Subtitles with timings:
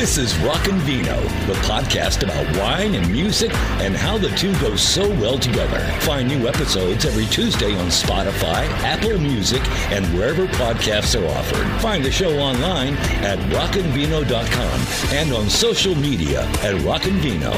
[0.00, 3.52] This is Rockin' Vino, the podcast about wine and music
[3.82, 5.78] and how the two go so well together.
[6.00, 9.60] Find new episodes every Tuesday on Spotify, Apple Music,
[9.92, 11.68] and wherever podcasts are offered.
[11.82, 17.52] Find the show online at rockinvino.com and on social media at Rockinvino.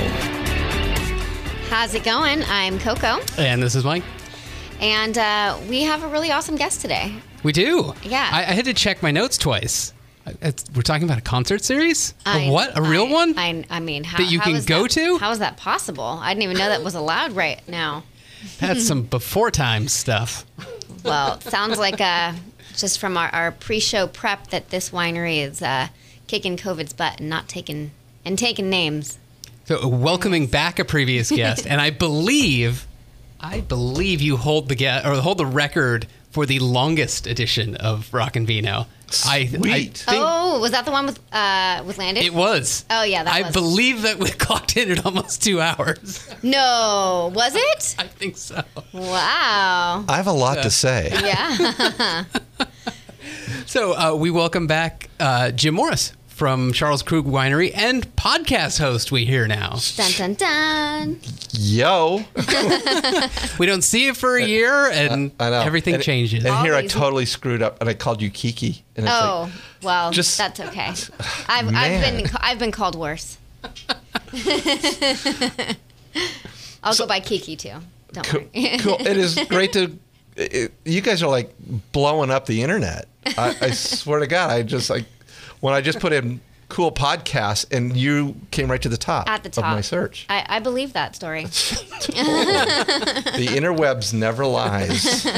[1.68, 2.42] How's it going?
[2.48, 4.02] I'm Coco, And this is Mike.
[4.80, 7.14] and uh, we have a really awesome guest today.
[7.44, 7.94] We do.
[8.02, 8.28] Yeah.
[8.32, 9.92] I, I had to check my notes twice.
[10.40, 12.14] It's, we're talking about a concert series?
[12.24, 12.76] I- a what?
[12.78, 13.34] A real I- one?
[13.38, 15.18] I, I mean, how, That you can go that- to?
[15.18, 16.04] How is that possible?
[16.22, 18.04] I didn't even know that was allowed right now.
[18.58, 20.44] That's some before time stuff.
[21.04, 22.32] Well, it sounds like uh,
[22.76, 25.88] just from our, our pre-show prep that this winery is uh,
[26.28, 27.90] kicking COVID's butt and not taking
[28.24, 29.18] and taking names.
[29.64, 32.86] So welcoming back a previous guest, and I believe,
[33.40, 38.12] I believe you hold the get or hold the record for the longest edition of
[38.12, 38.86] Rockin' Vino.
[39.26, 42.24] I, I think oh, was that the one with uh, with Landon?
[42.24, 42.86] it was.
[42.88, 43.52] Oh, yeah, that I was.
[43.52, 46.26] believe that we clocked in at almost two hours.
[46.42, 47.94] no, was it?
[47.98, 48.62] I think so.
[48.94, 50.04] Wow.
[50.08, 51.10] I have a lot to say.
[51.12, 52.24] Yeah.
[53.66, 59.12] So uh, we welcome back uh, Jim Morris from Charles Krug Winery and podcast host
[59.12, 59.78] we hear now.
[59.96, 61.20] dun dun dun.
[61.52, 62.24] Yo.
[63.58, 65.60] We don't see you for a year and I know.
[65.60, 66.44] everything And- changes.
[66.44, 68.82] And here I totally screwed up and I called you Kiki.
[68.96, 70.88] And it's Oh like, well, just- that's okay.
[71.48, 73.38] I've, I've been I've been called worse.
[76.82, 77.74] I'll go by Kiki too.
[78.12, 78.40] Don't cool.
[78.54, 78.76] worry.
[78.80, 78.96] cool.
[79.00, 79.96] It is great to.
[80.36, 81.54] It, you guys are like
[81.92, 83.06] blowing up the internet.
[83.38, 85.04] I, I swear to God, I just like
[85.62, 89.42] when I just put in cool podcasts and you came right to the top, At
[89.42, 90.26] the top of my search.
[90.28, 91.44] I, I believe that story.
[91.44, 91.50] the
[93.48, 95.26] interwebs never lies.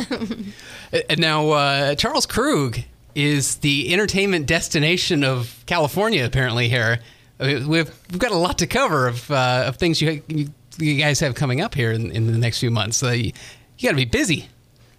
[1.08, 2.78] And now, uh, Charles Krug
[3.16, 7.00] is the entertainment destination of California, apparently, here.
[7.40, 10.50] I mean, We've, we've got a lot to cover of, uh, of things you, you,
[10.78, 12.96] you guys have coming up here in, in the next few months.
[12.98, 13.32] So you,
[13.78, 14.48] you got to be busy.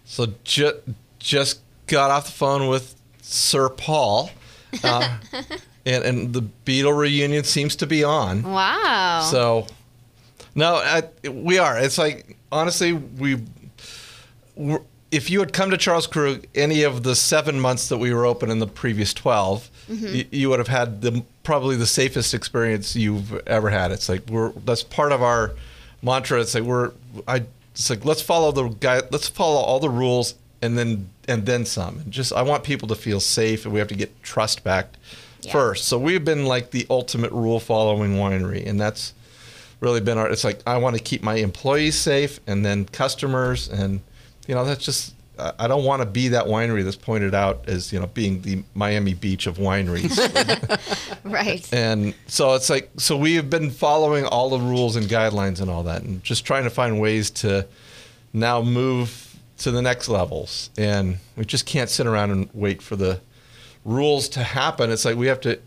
[0.04, 0.82] So ju-
[1.20, 4.32] just got off the phone with Sir Paul,
[4.84, 5.18] uh,
[5.86, 8.44] and, and the Beatle reunion seems to be on.
[8.44, 9.28] Wow.
[9.32, 9.68] So,
[10.56, 11.78] no, I, we are.
[11.80, 13.38] It's like honestly, we.
[15.12, 18.26] If you had come to Charles Krug any of the seven months that we were
[18.26, 22.96] open in the previous 12 y- you would have had the probably the safest experience
[22.96, 23.92] you've ever had.
[23.92, 25.52] It's like we're that's part of our
[26.02, 26.42] mantra.
[26.42, 26.92] It's like we're
[27.28, 27.44] I.
[27.74, 29.02] It's like let's follow the guy.
[29.12, 32.00] Let's follow all the rules and then and then some.
[32.00, 34.88] And just I want people to feel safe, and we have to get trust back
[35.42, 35.52] Yeah.
[35.54, 35.86] first.
[35.86, 39.14] So we've been like the ultimate rule following winery, and that's
[39.80, 40.30] really been our.
[40.30, 44.02] It's like I want to keep my employees safe, and then customers, and
[44.48, 45.14] you know that's just.
[45.38, 48.42] I I don't want to be that winery that's pointed out as you know being
[48.42, 50.16] the Miami Beach of wineries,
[51.26, 51.68] right.
[51.74, 55.70] and so it's like so we have been following all the rules and guidelines and
[55.70, 57.68] all that, and just trying to find ways to
[58.32, 62.96] now move to the next levels, and we just can't sit around and wait for
[62.96, 63.22] the
[63.84, 64.92] rules to happen.
[64.92, 65.60] It's like we have to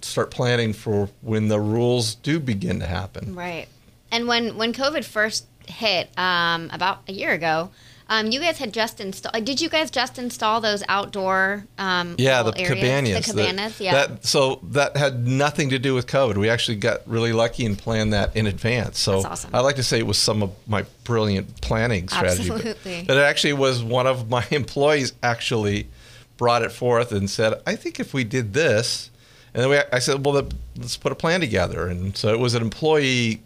[0.00, 3.34] start planning for when the rules do begin to happen.
[3.34, 3.66] Right.
[4.10, 7.70] And when when COVID first hit um, about a year ago,
[8.10, 9.44] um, you guys had just installed.
[9.44, 11.64] Did you guys just install those outdoor?
[11.76, 12.68] Um, Yeah, the areas?
[12.68, 13.26] cabanas.
[13.26, 13.80] The cabanas.
[13.80, 13.92] yeah.
[13.92, 16.36] That, so that had nothing to do with COVID.
[16.36, 18.98] We actually got really lucky and planned that in advance.
[18.98, 19.50] So awesome.
[19.54, 22.48] I like to say it was some of my brilliant planning strategy.
[22.48, 23.02] but Absolutely.
[23.08, 25.88] That it actually was one of my employees actually
[26.38, 29.10] brought it forth and said, I think if we did this,
[29.52, 31.88] and then we, I said, well, let's put a plan together.
[31.88, 33.40] And so it was an employee.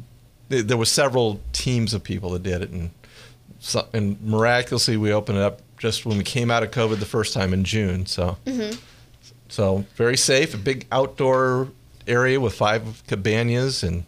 [0.49, 2.91] There were several teams of people that did it, and
[3.63, 7.07] so, and miraculously we opened it up just when we came out of COVID the
[7.07, 8.07] first time in June.
[8.07, 8.37] So.
[9.49, 11.69] So very safe, a big outdoor
[12.07, 14.05] area with five cabanas and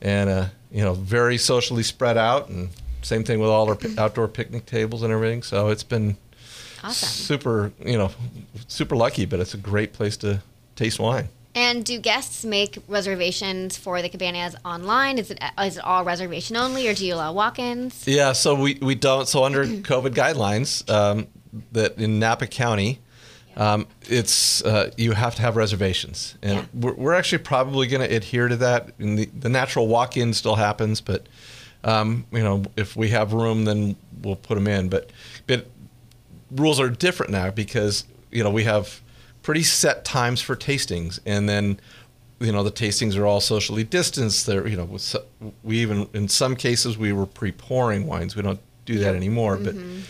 [0.00, 2.70] and uh, you know very socially spread out and
[3.02, 5.42] same thing with all our outdoor picnic tables and everything.
[5.42, 6.16] So it's been
[6.84, 7.08] awesome.
[7.08, 8.12] super you know
[8.68, 10.40] super lucky, but it's a great place to
[10.76, 11.28] taste wine.
[11.56, 15.16] And do guests make reservations for the cabanas online?
[15.18, 18.06] Is it is it all reservation only, or do you allow walk-ins?
[18.06, 19.26] Yeah, so we, we don't.
[19.26, 21.26] So under COVID guidelines, um,
[21.72, 22.98] that in Napa County,
[23.56, 26.64] um, it's uh, you have to have reservations, and Yeah.
[26.74, 28.90] we're, we're actually probably going to adhere to that.
[28.98, 31.26] And the, the natural walk-in still happens, but
[31.84, 34.90] um, you know if we have room, then we'll put them in.
[34.90, 35.08] But
[35.46, 35.66] but
[36.50, 39.00] rules are different now because you know we have
[39.46, 41.78] pretty set times for tastings, and then
[42.40, 44.44] you know the tastings are all socially distanced.
[44.44, 45.14] They're you know with
[45.62, 48.34] we even in some cases we were pre-pouring wines.
[48.34, 50.00] We don't do that anymore, but mm-hmm.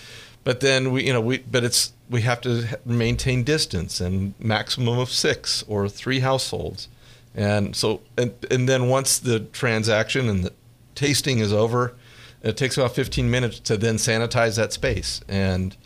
[0.43, 4.99] but then we you know we but it's we have to maintain distance and maximum
[4.99, 6.89] of six or three households,
[7.35, 10.53] And so, and, and then once the transaction and the
[10.95, 11.95] tasting is over,
[12.43, 15.21] it takes about 15 minutes to then sanitize that space.
[15.29, 15.77] And,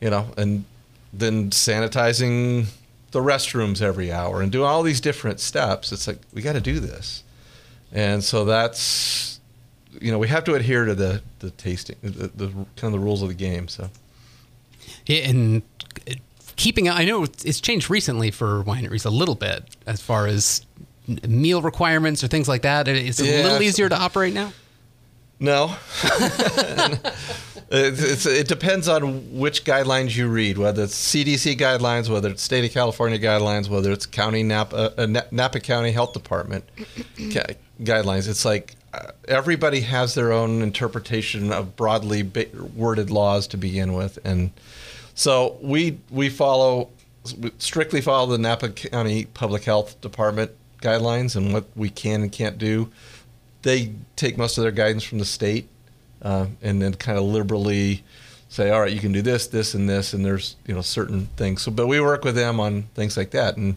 [0.00, 0.64] you know, and
[1.12, 2.68] then sanitizing
[3.16, 5.90] the restrooms every hour and do all these different steps.
[5.90, 7.22] It's like, we got to do this.
[7.90, 9.40] And so that's,
[10.02, 12.98] you know, we have to adhere to the, the tasting, the, the kind of the
[12.98, 13.68] rules of the game.
[13.68, 13.88] So,
[15.06, 15.62] Yeah, and
[16.56, 20.66] keeping I know it's changed recently for wineries a little bit as far as
[21.26, 22.86] meal requirements or things like that.
[22.86, 23.42] It's a Yeah.
[23.44, 24.52] little easier to operate now?
[25.38, 25.76] No.
[27.70, 32.64] it's, it depends on which guidelines you read, whether it's CDC guidelines, whether it's state
[32.64, 36.64] of California guidelines, whether it's county Napa, uh, Napa County Health Department
[37.82, 38.28] guidelines.
[38.28, 43.92] It's like uh, everybody has their own interpretation of broadly ba- worded laws to begin
[43.92, 44.52] with, and
[45.14, 46.88] so we we follow
[47.38, 52.30] we strictly follow the Napa County Public Health Department guidelines and what we can and
[52.30, 52.90] can't do
[53.66, 55.68] they take most of their guidance from the state
[56.22, 58.04] uh, and then kind of liberally
[58.48, 61.26] say, all right, you can do this, this, and this, and there's you know certain
[61.36, 61.62] things.
[61.62, 63.76] So, but we work with them on things like that, and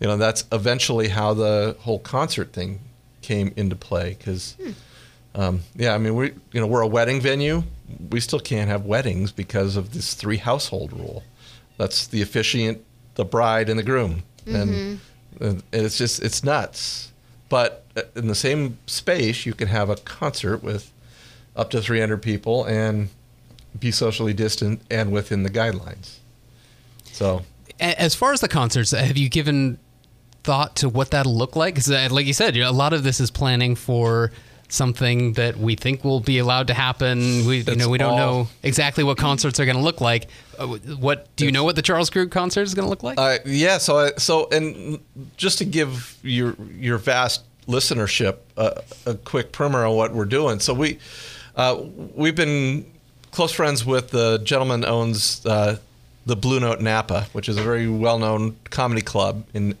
[0.00, 2.80] you know that's eventually how the whole concert thing
[3.22, 4.16] came into play.
[4.18, 4.56] Because
[5.34, 7.62] um, yeah, I mean we you know we're a wedding venue,
[8.10, 11.22] we still can't have weddings because of this three household rule.
[11.76, 14.24] That's the officiant, the bride, and the groom,
[15.40, 17.12] and, and it's just it's nuts.
[17.48, 20.92] But uh, in the same space, you can have a concert with
[21.56, 23.08] up to 300 people and
[23.78, 26.16] be socially distant and within the guidelines.
[27.04, 27.42] So,
[27.80, 29.78] As far as the concerts, have you given
[30.44, 31.74] thought to what that'll look like?
[31.74, 34.30] Because, like you said, you know, a lot of this is planning for
[34.68, 37.46] something that we think will be allowed to happen.
[37.46, 40.28] We, you know, we don't all- know exactly what concerts are going to look like.
[40.58, 41.64] Uh, What do you know?
[41.64, 43.18] What the Charles Krug concert is going to look like?
[43.18, 43.78] uh, yeah.
[43.78, 44.98] So, I, so, and
[45.36, 50.58] just to give your your vast listenership a, a quick primer on what we're doing.
[50.60, 50.98] So we
[51.56, 51.82] uh,
[52.14, 52.84] we've been
[53.30, 55.76] close friends with the gentleman owns uh,
[56.26, 59.76] the Blue Note Napa, which is a very well known comedy club in.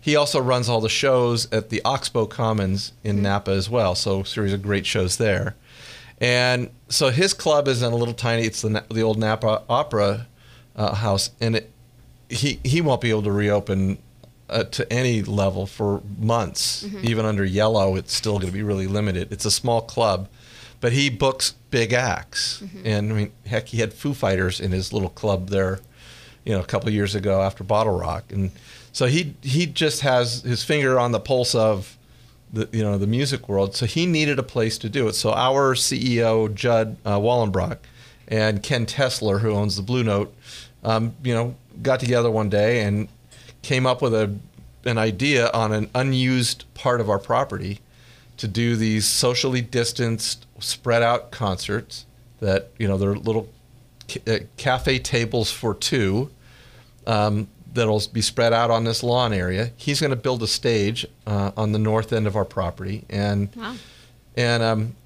[0.00, 3.94] He also runs all the shows at the Oxbow Commons in Napa as well.
[3.94, 5.56] So, a series of great shows there.
[6.20, 8.44] And so his club is in a little tiny.
[8.44, 10.26] It's the the old Napa Opera
[10.76, 11.70] uh, House, and it,
[12.28, 13.98] he he won't be able to reopen
[14.50, 16.84] uh, to any level for months.
[17.02, 19.32] Even under yellow, it's still going to be really limited.
[19.32, 20.28] It's a small club,
[20.80, 24.92] but he books big acts, and I mean, heck, he had Foo Fighters in his
[24.92, 25.80] little club there,
[26.44, 28.50] you know, a couple of years ago after Bottle Rock, and
[28.92, 31.96] so he he just has his finger on the pulse of
[32.52, 33.74] the you know the music world.
[33.74, 35.14] So he needed a place to do it.
[35.14, 37.78] So our CEO Judd uh, Wallenbrock
[38.28, 40.34] and Ken Tessler, who owns the Blue Note,
[40.84, 43.08] um, you know, got together one day and
[43.62, 44.34] came up with a
[44.84, 47.80] an idea on an unused part of our property
[48.38, 52.06] to do these socially distanced, spread out concerts
[52.40, 53.48] that you know they're little
[54.08, 56.30] ca- uh, cafe tables for two
[57.06, 59.70] um, that'll be spread out on this lawn area.
[59.76, 63.48] He's going to build a stage uh, on the north end of our property, and
[63.56, 63.76] Wow.
[64.36, 64.96] and um,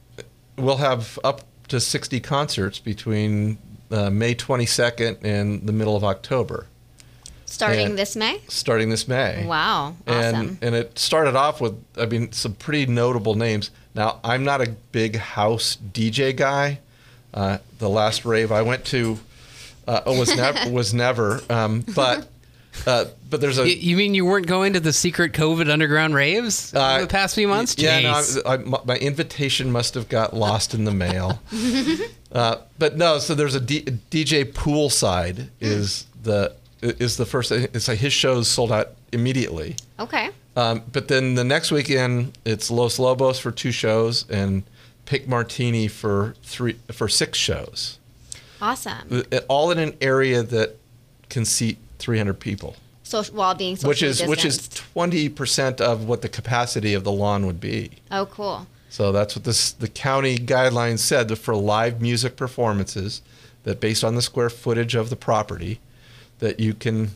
[0.56, 3.58] we'll have up to 60 concerts between
[3.90, 6.66] uh, May 22nd and the middle of October,
[7.46, 8.40] Starting And- this May?
[8.48, 9.44] starting this May.
[9.46, 9.94] Wow.
[10.06, 10.48] And Awesome.
[10.48, 13.70] and and it started off with I mean some pretty notable names.
[13.94, 16.80] Now I'm not a big house DJ guy.
[17.32, 19.18] Uh, the last rave I went to
[19.86, 21.42] uh, was never was never.
[21.48, 22.28] Um, but
[22.86, 26.14] uh, but there's a Y- you mean you weren't going to the secret COVID underground
[26.14, 27.76] raves Uh, over the past few months?
[27.78, 31.40] Yeah, no, I, I, my my invitation must have got lost in the mail.
[32.32, 37.50] uh, but no, so there's a D, DJ Poolside is the is the first.
[37.52, 39.76] It's like his shows sold out immediately.
[39.98, 40.30] okay.
[40.56, 44.62] Um, but then the next weekend it's Los Lobos for two shows and
[45.04, 47.98] Pink Martini for three for six shows.
[48.62, 49.24] Awesome.
[49.32, 50.76] Uh, All in an area that
[51.28, 56.22] can seat 300 people, So while being which is which is 20 percent of what
[56.22, 57.90] the capacity of the lawn would be.
[58.10, 58.66] Oh, cool.
[58.88, 63.22] So that's what this the county guidelines said that for live music performances,
[63.64, 65.80] that based on the square footage of the property,
[66.38, 67.10] that you can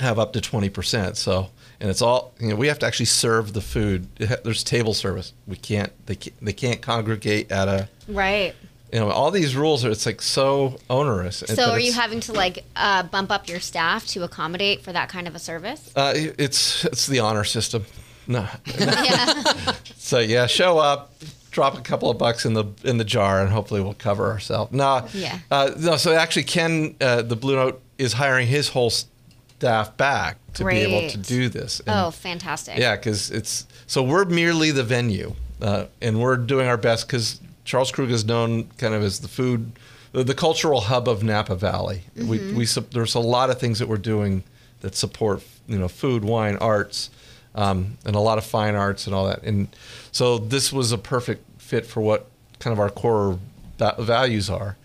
[0.00, 1.16] have up to twenty percent.
[1.16, 1.50] So
[1.80, 4.08] and it's all you know we have to actually serve the food.
[4.16, 5.32] There's table service.
[5.46, 8.54] We can't they can't, they can't congregate at a Right.
[8.94, 11.38] You know all these rules are it's like so onerous.
[11.48, 15.08] So are you having to like uh, bump up your staff to accommodate for that
[15.08, 15.90] kind of a service?
[15.96, 17.84] Uh, it's it's the honor system.
[18.28, 18.46] No.
[18.78, 19.42] yeah.
[19.96, 21.14] So yeah, show up,
[21.50, 24.70] drop a couple of bucks in the in the jar, and hopefully we'll cover ourselves.
[24.72, 25.38] No, Yeah.
[25.50, 25.96] uh, no.
[25.96, 30.76] So actually, Ken, uh, the Blue Note is hiring his whole staff back to be
[30.76, 31.80] able to do this.
[31.80, 32.78] And- Oh, fantastic.
[32.78, 37.40] yeah, because it's so we're merely the venue, uh, and we're doing our best because
[37.64, 39.72] Charles Krug is known kind of as the food,
[40.12, 42.02] the, the cultural hub of Napa Valley.
[42.14, 44.44] We, we there's a lot of things that we're doing
[44.80, 47.10] that support you know food, wine, arts,
[47.54, 49.42] um, and a lot of fine arts and all that.
[49.42, 49.68] And
[50.12, 52.28] so this was a perfect fit for what
[52.58, 53.38] kind of our core
[53.78, 54.76] va- values are.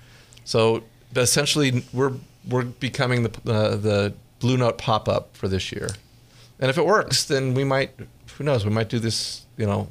[0.45, 0.83] So
[1.15, 2.13] essentially, we're
[2.47, 5.89] we're becoming the uh, the Blue Note pop up for this year,
[6.59, 7.91] and if it works, then we might.
[8.37, 8.63] Who knows?
[8.63, 9.89] We might do this, you know,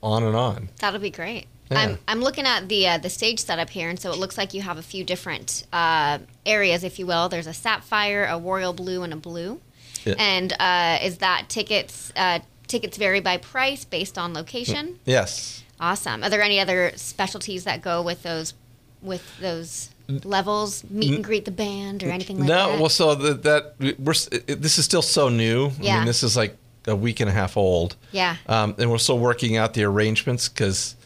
[0.00, 0.68] on and on.
[0.78, 1.46] That'll be great.
[1.74, 1.80] Yeah.
[1.82, 4.54] I'm, I'm looking at the uh, the stage setup here, and so it looks like
[4.54, 7.28] you have a few different uh, areas, if you will.
[7.28, 9.60] There's a sapphire, a royal blue, and a blue.
[10.04, 10.14] Yeah.
[10.18, 12.12] And uh, is that tickets?
[12.16, 14.98] Uh, tickets vary by price based on location.
[15.04, 15.62] Yes.
[15.80, 16.22] Awesome.
[16.24, 18.54] Are there any other specialties that go with those
[19.02, 20.84] with those levels?
[20.90, 22.74] Meet and greet the band or anything like no, that?
[22.74, 25.66] No, well, so that that we're this is still so new.
[25.66, 25.96] I Yeah.
[25.98, 27.96] mean, this is like a week and a half old.
[28.12, 28.36] Yeah.
[28.46, 30.96] Um, and we're still working out the arrangements because,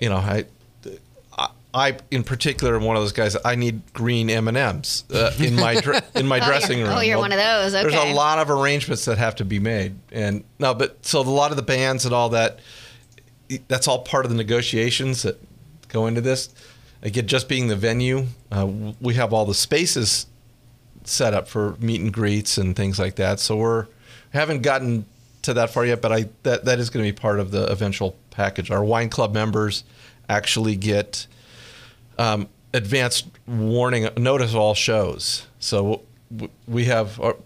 [0.00, 0.44] you know, I,
[1.38, 3.36] I, I in particular am one of those guys.
[3.44, 6.88] I need green M and M's uh, in my dr- in my Oh, dressing room.
[6.90, 7.74] oh, you're one of those.
[7.74, 7.88] Okay.
[7.90, 11.22] There's a lot of arrangements that have to be made, and no, but so a
[11.22, 12.58] lot of the bands and all that.
[13.68, 15.40] That's all part of the negotiations that
[15.88, 16.50] go into this.
[17.02, 18.68] Again, just being the venue, uh,
[19.00, 20.26] we have all the spaces
[21.04, 23.40] set up for meet and greets and things like that.
[23.40, 23.86] So we're
[24.32, 25.04] haven't gotten
[25.50, 27.64] to that far yet, but I that that is going to be part of the
[27.70, 28.70] eventual package.
[28.70, 29.84] Our wine club members
[30.28, 31.26] actually get
[32.18, 35.46] um, advanced warning notice of all shows.
[35.58, 36.02] So
[36.68, 37.36] we have our,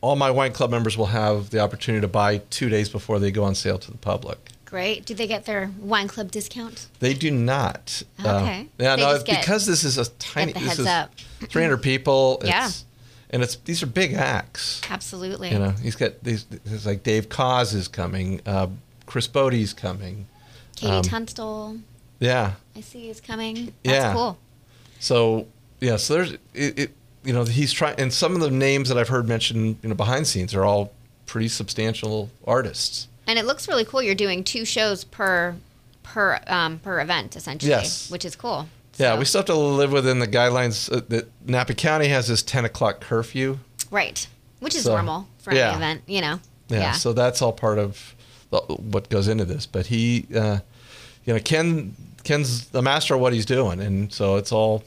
[0.00, 3.30] all my wine club members will have the opportunity to buy two days before they
[3.30, 4.50] go on sale to the public.
[4.66, 5.06] Great.
[5.06, 6.88] Do they get their wine club discount?
[6.98, 8.02] They do not.
[8.18, 8.68] Uh, Okay.
[8.78, 10.52] yeah, They no, get- because this is a tiny.
[10.52, 11.14] the this heads is up.
[11.48, 12.40] 300 people.
[12.44, 12.66] Yeah.
[12.66, 12.84] It's,
[13.30, 14.80] and it's these are big acts.
[14.90, 15.50] Absolutely.
[15.50, 16.46] You know, he's got these.
[16.64, 18.40] It's like Dave Koz is coming.
[18.46, 18.68] Uh,
[19.06, 20.26] Chris Botti's coming.
[20.76, 21.76] KT um, Tunstall,
[22.18, 22.52] Yeah.
[22.76, 23.72] I see, he's coming.
[23.84, 24.12] That's Yeah.
[24.12, 24.38] cool.
[24.98, 25.46] So
[25.80, 26.90] yeah, so there's it, it.
[27.24, 29.94] You know, he's trying, and some of the names that I've heard mentioned, you know,
[29.94, 30.92] behind scenes are all
[31.24, 33.08] pretty substantial artists.
[33.26, 34.02] And it looks really cool.
[34.02, 35.54] You're doing two shows per
[36.02, 37.70] per um, per event, essentially.
[37.70, 38.10] Yes.
[38.10, 38.68] Which is cool.
[38.98, 42.28] Yeah, So- we still have to live within the guidelines uh, that Napa County has
[42.28, 43.58] this 10 o'clock curfew.
[43.90, 44.26] Right.
[44.60, 45.68] Which is So, normal for yeah.
[45.68, 46.40] any event, you know.
[46.68, 48.14] Yeah, so that's all part of
[48.50, 49.66] the, what goes into this.
[49.66, 50.58] But he, uh,
[51.24, 54.82] you know, Ken Ken's the master of what he's doing, and so it's all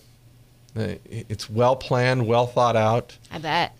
[0.75, 3.15] uh, it's well planned, well thought out.
[3.31, 3.75] I bet.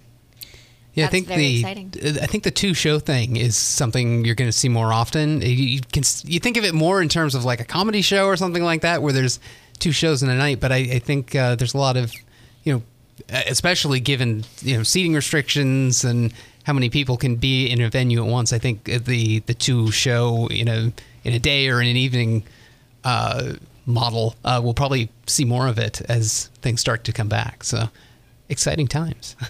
[0.94, 1.92] Yeah, I think the exciting.
[2.22, 5.42] I think the two show thing is something you're going to see more often.
[5.42, 8.26] You, you can you think of it more in terms of like a comedy show
[8.26, 9.40] or something like that, where there's
[9.80, 10.60] two shows in a night.
[10.60, 12.14] But I, I think uh, there's a lot of
[12.64, 12.82] you know,
[13.48, 18.24] especially given you know seating restrictions and how many people can be in a venue
[18.24, 18.52] at once.
[18.54, 20.92] I think the the two show in a
[21.24, 22.44] in a day or in an evening
[23.04, 23.54] uh,
[23.86, 27.64] model uh, we'll probably see more of it as things start to come back.
[27.64, 27.90] So
[28.50, 29.36] exciting times.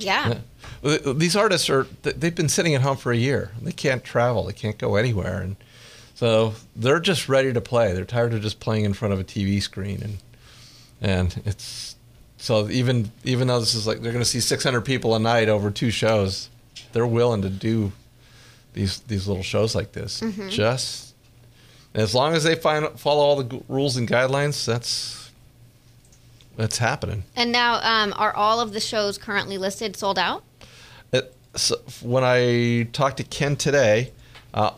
[0.00, 0.38] Yeah.
[0.84, 3.50] Uh, These artists are they've been sitting at home for a year.
[3.60, 4.44] They can't travel.
[4.44, 5.56] They can't go anywhere, and
[6.18, 7.92] so they're just ready to play.
[7.92, 10.18] They're tired of just playing in front of a TV screen, and
[11.00, 11.94] and it's
[12.38, 15.48] so even even though this is like they're going to see 600 people a night
[15.48, 16.50] over two shows,
[16.92, 17.92] they're willing to do
[18.72, 20.20] these these little shows like this.
[20.48, 21.14] Just
[21.94, 25.30] as long as they find follow all the g- rules and guidelines, that's
[26.56, 27.22] that's happening.
[27.36, 30.42] And now, um, are all of the shows currently listed sold out?
[31.12, 34.10] It, so when I talked to Ken today,
[34.52, 34.72] uh,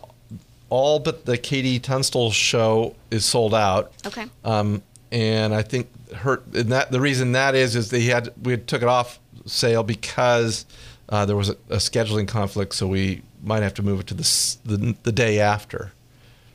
[0.71, 3.93] all but the KT Tunstall show is sold out.
[4.07, 4.27] Okay.
[4.45, 8.53] Um, and I think her and that the reason that is is they had we
[8.53, 10.65] had took it off sale because
[11.09, 14.15] uh, there was a, a scheduling conflict, so we might have to move it to
[14.15, 15.93] the the, the day after.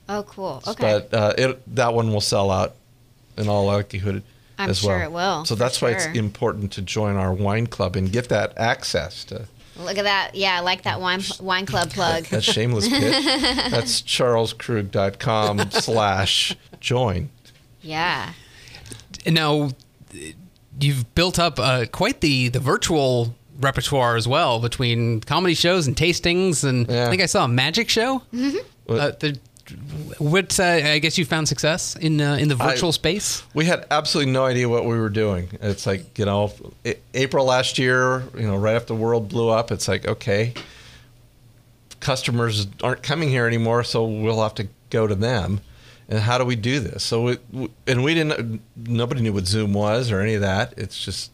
[0.07, 0.61] Oh, cool.
[0.67, 1.03] Okay.
[1.09, 2.75] But uh, it, that one will sell out
[3.37, 4.21] in all likelihood
[4.57, 5.01] I'm as sure well.
[5.01, 8.57] it will, So that's why it's important to join our wine club and get that
[8.57, 9.47] access to.
[9.77, 10.35] Look at that.
[10.35, 12.25] Yeah, I like that wine wine club plug.
[12.25, 13.25] That shameless pitch.
[13.71, 17.29] That's charleskrug.com slash join.
[17.81, 18.33] yeah.
[19.27, 19.71] Now,
[20.79, 25.95] you've built up uh, quite the, the virtual repertoire as well between comedy shows and
[25.95, 27.07] tastings, and Yeah.
[27.07, 28.21] I think I saw a magic show.
[28.33, 28.57] Mm-hmm.
[28.87, 29.39] Uh, the,
[30.19, 33.43] what uh, I guess you found success in uh, in the I- virtual space.
[33.53, 35.49] We had absolutely no idea what we were doing.
[35.61, 36.53] It's like, you know,
[37.13, 40.53] April last year, you know, right after the world blew up, it's like, okay,
[41.99, 45.61] customers aren't coming here anymore, so we'll have to go to them.
[46.07, 47.03] And how do we do this?
[47.03, 47.41] So, it,
[47.87, 50.75] and we didn't, nobody knew what Zoom was or any of that.
[50.77, 51.31] It's just,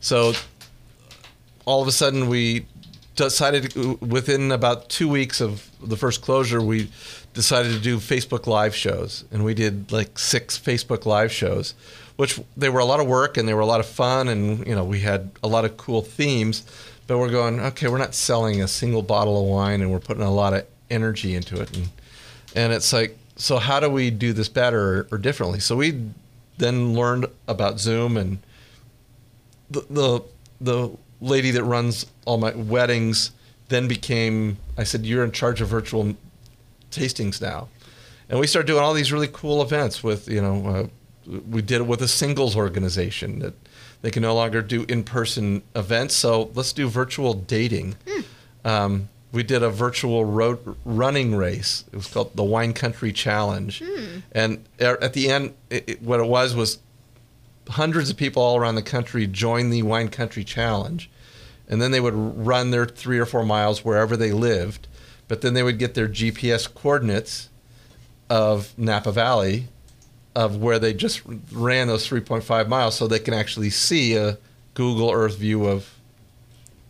[0.00, 0.34] so
[1.64, 2.66] all of a sudden we
[3.16, 6.90] decided within about two weeks of the first closure, we
[7.34, 11.74] decided to do Facebook live shows, and we did like six Facebook live shows,
[12.16, 14.66] which they were a lot of work and they were a lot of fun, and
[14.66, 16.64] you know we had a lot of cool themes.
[17.06, 20.22] But we're going, okay, we're not selling a single bottle of wine, and we're putting
[20.22, 21.88] a lot of energy into it, and
[22.54, 25.60] and it's like, so how do we do this better or differently?
[25.60, 26.00] So we
[26.58, 28.38] then learned about Zoom and
[29.70, 30.22] the the,
[30.60, 33.30] the lady that runs all my weddings
[33.68, 36.14] then became I said you're in charge of virtual
[36.92, 37.68] tastings now,
[38.28, 40.66] and we started doing all these really cool events with you know
[41.26, 43.54] uh, we did it with a singles organization that
[44.02, 47.94] they can no longer do in-person events, so let's do virtual dating.
[48.64, 51.84] Um, we did a virtual road running race.
[51.92, 53.82] It was called the Wine Country Challenge,
[54.32, 56.78] and at the end, it, it- what it was was
[57.68, 61.08] hundreds of people all around the country joined the Wine Country Challenge,
[61.68, 64.88] and then they would run their three or four miles wherever they lived,
[65.32, 67.48] but then they would get their GPS coordinates
[68.28, 69.68] of Napa Valley,
[70.34, 74.36] of where they just ran those 3.5 miles, so they can actually see a
[74.74, 75.88] Google Earth view of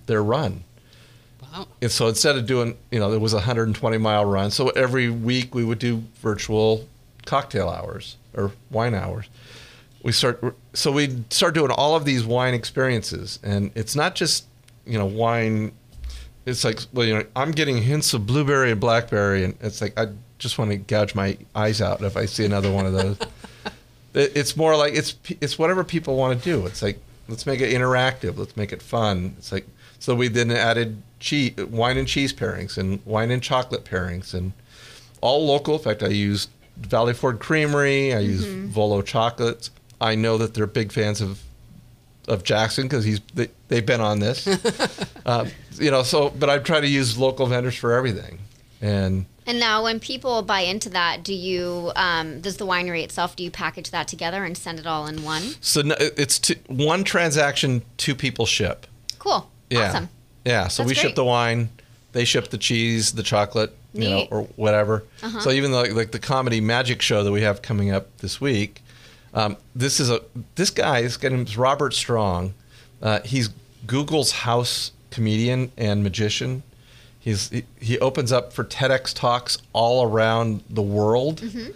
[0.06, 0.64] their run.
[1.40, 1.68] Wow.
[1.80, 4.50] And so instead of doing, you know, there was a 120 mile run.
[4.50, 6.88] So every week we would do virtual
[7.25, 9.26] cocktail hours or wine hours.
[10.02, 14.46] We start, so we start doing all of these wine experiences, and it's not just,
[14.84, 15.70] you know, wine.
[16.44, 19.99] It's like, well, you know, I'm getting hints of blueberry and blackberry, and it's like
[19.99, 20.08] I
[20.38, 23.18] just want to gouge my eyes out if I see another one of those.
[24.14, 26.66] It- it's more like it's it's whatever people want to do.
[26.66, 28.37] It's like let's make it interactive.
[28.37, 29.34] Let's make it fun.
[29.38, 29.66] It's like
[29.99, 34.52] so we then added cheese, wine and cheese pairings and wine and chocolate pairings and
[35.22, 35.76] all local.
[35.76, 38.12] In fact, I used Valley Ford Creamery.
[38.12, 38.66] I use mm-hmm.
[38.66, 39.70] Volo chocolates.
[40.00, 41.40] I know that they're big fans of
[42.29, 44.46] of Jackson because he's they, they've been on this.
[45.27, 48.38] uh, you know, so but I try to use local vendors for everything.
[48.81, 53.37] And And now, when people buy into that, do you um, does the winery itself
[53.37, 55.42] do you package that together and send it all in one?
[55.61, 58.87] so no, it's t- one transaction, two people ship.
[59.18, 59.49] Cool.
[59.70, 59.88] Yeah.
[59.88, 60.09] Awesome.
[60.44, 60.68] Yeah.
[60.68, 61.70] So That's we ship the wine,
[62.12, 64.33] they ship the cheese, the chocolate, you know, Neat.
[64.33, 64.40] Uh-huh.
[64.40, 65.05] or whatever.
[65.40, 68.82] So even like, like the comedy magic show that we have coming up this week,
[69.35, 70.21] um, this is a
[70.55, 71.03] this guy.
[71.03, 72.55] His name is Robert Strong.
[73.01, 73.51] Uh, he's
[73.87, 76.62] Google's house comedian and magician.
[77.18, 81.71] He's he, he opens up for TEDx talks all around the world, Mm-hmm.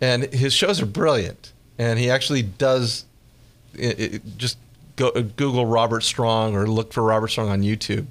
[0.00, 1.52] and his shows are brilliant.
[1.78, 3.04] And he actually does
[3.74, 4.58] it, it, just
[4.96, 8.06] go Google Robert Strong or look for Robert Strong on YouTube.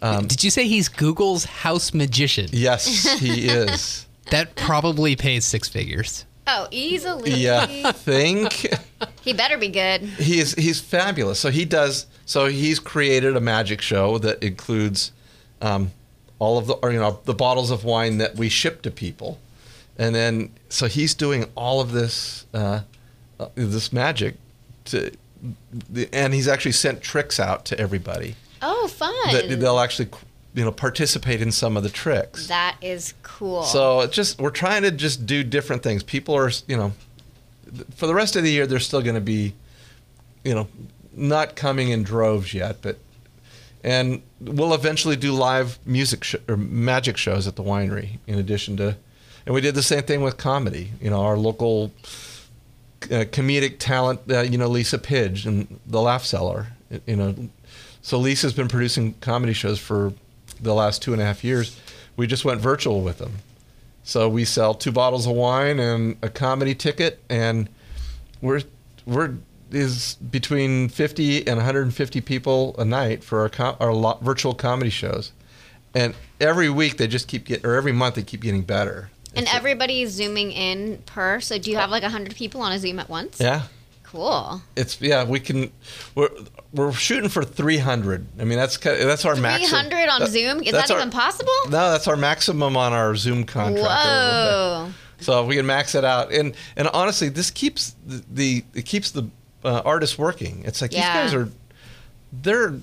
[0.00, 2.48] Did you say he's Google's house magician?
[2.52, 4.04] Yes, he is.
[4.30, 6.26] That probably pays six figures.
[6.50, 7.32] Oh, easily.
[7.32, 8.66] Yeah, I think
[9.22, 10.02] He better be good.
[10.02, 10.54] he is.
[10.54, 11.38] He's fabulous.
[11.38, 12.06] So he does.
[12.24, 15.12] So he's created a magic show that includes
[15.60, 15.92] um,
[16.38, 19.38] all of the, or, you know, the bottles of wine that we ship to people,
[19.98, 22.80] and then so he's doing all of this, uh,
[23.40, 24.36] uh, this magic,
[24.86, 25.10] to,
[25.90, 29.12] the, and he's actually sent tricks out to everybody Oh, fun.
[29.32, 30.08] that they'll actually,
[30.58, 32.48] you know, participate in some of the tricks.
[32.48, 33.62] that is cool.
[33.62, 36.02] So it's just we're trying to just do different things.
[36.02, 36.92] People are, you know,
[37.94, 39.54] for the rest of the year, they're still going to be,
[40.44, 40.66] you know,
[41.14, 42.98] not coming in droves yet, but
[43.84, 48.76] and we'll eventually do live music sh- or magic shows at the winery in addition
[48.78, 48.96] to,
[49.46, 50.90] and we did the same thing with comedy.
[51.00, 51.92] You know, our local
[53.04, 56.66] uh, comedic talent, uh, you know, Lisa Pidge and the Laugh Cellar.
[57.06, 57.34] You know,
[58.02, 60.12] so Lisa's been producing comedy shows for
[60.60, 61.78] the last two and a half years.
[62.16, 63.34] We just went virtual with them.
[64.04, 67.68] So we sell two bottles of wine and a comedy ticket, and
[68.40, 68.62] we're
[69.06, 69.34] we're
[69.70, 74.88] is between 50 and 150 people a night for our com- our lo- virtual comedy
[74.90, 75.32] shows,
[75.94, 79.10] and every week they just keep get or every month they keep getting better.
[79.36, 81.38] and everybody's zooming in per.
[81.40, 83.38] So do you have like hundred people on a Zoom at once?
[83.38, 83.64] Yeah,
[84.10, 84.62] Cool.
[84.74, 85.70] it's yeah we can
[86.14, 86.30] we're
[86.72, 88.26] we're shooting for 300.
[88.40, 89.80] I mean that's that's our Three maximum.
[89.80, 90.62] hundred on that- Zoom.
[90.62, 91.52] Is that our- even possible?
[91.66, 93.86] No, that's our maximum on our Zoom contract.
[93.86, 94.90] Whoa.
[95.20, 99.10] So we can max it out, and and honestly, this keeps the, the it keeps
[99.10, 99.28] the
[99.64, 100.62] uh, artists working.
[100.64, 101.22] It's like Yeah.
[101.24, 101.50] these guys are,
[102.32, 102.74] they're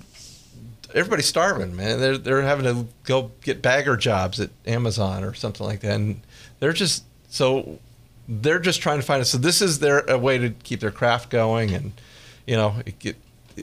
[0.94, 2.00] everybody's starving, man.
[2.00, 6.22] They're they're having to go get bagger jobs at Amazon or something like that, and
[6.60, 7.80] they're just so
[8.28, 9.26] they're just trying to find it.
[9.26, 11.92] So this is their a way to keep their craft going, and
[12.46, 13.16] you know, it get,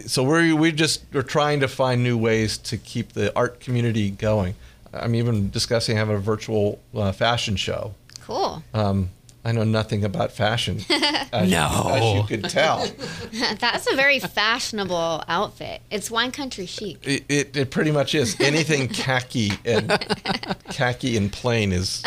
[0.07, 4.11] so we we just we're trying to find new ways to keep the art community
[4.11, 4.55] going.
[4.93, 8.63] I'm even discussing having a virtual uh, fashion show Cool.
[8.75, 9.09] um,
[9.45, 10.79] I know nothing about fashion.
[11.33, 11.89] As, No.
[11.91, 12.87] as you could tell,
[13.59, 15.81] That's a very fashionable outfit.
[15.91, 16.99] It's wine country chic.
[17.07, 18.39] it, it, it pretty much is.
[18.39, 19.89] Anything khaki and
[20.71, 22.03] khaki and plain is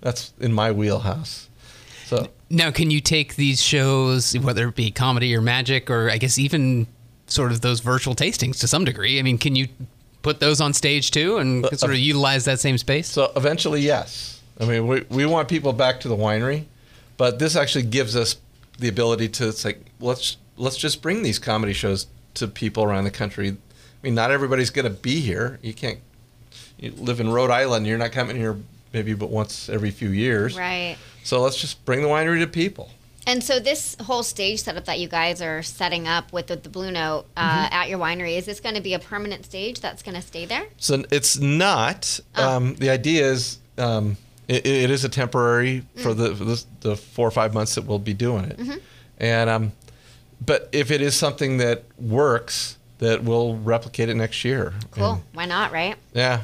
[0.00, 1.48] that's in my wheelhouse.
[2.06, 6.18] So Now, can you take these shows, whether it be comedy or magic, or I
[6.18, 6.86] guess even
[7.26, 9.18] sort of those virtual tastings to some degree?
[9.18, 9.68] I mean, can you
[10.22, 13.08] put those on stage too and uh, sort of uh, utilize that same space?
[13.08, 14.39] So eventually, yes.
[14.60, 16.64] I mean, we, we want people back to the winery,
[17.16, 18.36] but this actually gives us
[18.78, 19.48] the ability to.
[19.48, 23.48] It's like let's let's just bring these comedy shows to people around the country.
[23.50, 23.56] I
[24.02, 25.58] mean, not everybody's going to be here.
[25.62, 25.98] You can't.
[26.78, 27.86] You live in Rhode Island.
[27.86, 28.56] You're not coming here
[28.92, 30.58] maybe but once every few years.
[30.58, 30.96] Right.
[31.22, 32.90] So let's just bring the winery to people.
[33.26, 36.70] And so this whole stage setup that you guys are setting up with the, the
[36.70, 37.74] Blue Note uh, Mm-hmm.
[37.74, 40.46] at your winery, is this going to be a permanent stage that's going to stay
[40.46, 40.64] there?
[40.78, 42.18] So it's not.
[42.34, 42.56] Oh.
[42.56, 44.16] Um, the idea is um,
[44.50, 47.84] it, it is a temporary for the, for the the four or five months that
[47.86, 48.76] we'll be doing it, Mm-hmm.
[49.18, 49.72] and um,
[50.44, 54.72] but if it is something that works, that we'll replicate it next year.
[54.92, 55.12] Cool.
[55.12, 55.96] And, Why not, right?
[56.14, 56.42] yeah.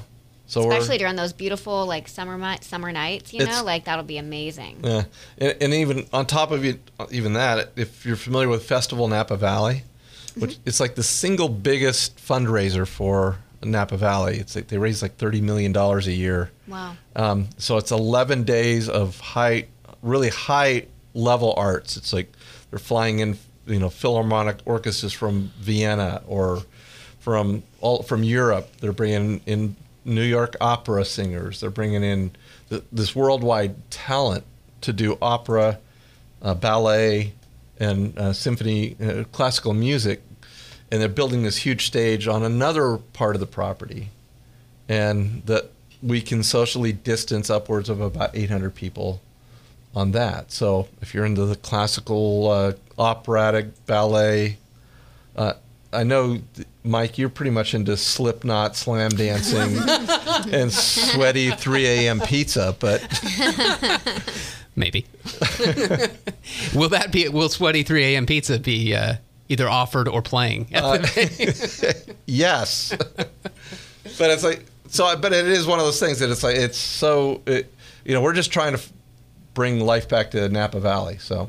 [0.48, 4.18] So Especially during those beautiful like summer mi- summer nights, you know, like that'll be
[4.18, 4.78] amazing.
[4.84, 5.02] yeah,
[5.38, 6.78] and, and even on top of it,
[7.10, 9.82] even that, if you're familiar with Festival Napa Valley,
[10.36, 10.62] which Mm-hmm.
[10.68, 13.38] it's like the single biggest fundraiser for
[13.70, 14.38] Napa Valley.
[14.38, 16.50] It's like they raise like thirty million dollars a year.
[16.68, 16.96] Wow.
[17.14, 19.66] Um, so it's 11 days of high,
[20.02, 21.96] really high level arts.
[21.96, 22.32] It's like
[22.70, 26.62] they're flying in, you know, philharmonic orchestras from Vienna or
[27.20, 28.68] from all from Europe.
[28.80, 31.60] They're bringing in New York opera singers.
[31.60, 32.30] They're bringing in
[32.70, 34.44] th- this worldwide talent
[34.82, 35.78] to do opera,
[36.42, 37.32] uh, ballet,
[37.78, 40.22] and uh, symphony, uh, classical music.
[40.90, 44.10] And they're building this huge stage on another part of the property
[44.88, 45.70] and that
[46.02, 49.20] we can socially distance upwards of about 800 people
[49.94, 50.52] on that.
[50.52, 54.58] So if you're into the classical, uh, operatic, ballet,
[55.34, 55.54] uh,
[55.92, 56.40] I know,
[56.84, 59.76] Mike, you're pretty much into Slipknot, slam dancing,
[60.52, 62.20] and sweaty 3 a.m.
[62.20, 63.02] pizza, but
[64.76, 65.06] Maybe.
[66.74, 67.28] will that be?
[67.30, 68.26] Will Sweaty 3 a.m.
[68.26, 69.14] Pizza be uh,
[69.48, 70.68] either offered or playing?
[70.74, 70.98] Uh,
[72.26, 72.94] yes.
[72.96, 75.16] but it's like so.
[75.16, 77.42] But it is one of those things that it's like it's so.
[77.46, 77.72] It,
[78.04, 78.92] you know, we're just trying to f-
[79.54, 81.18] bring life back to Napa Valley.
[81.18, 81.48] So,